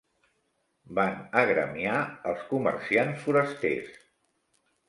[0.99, 1.99] Van agremiar
[2.31, 4.05] els comerciants forasters.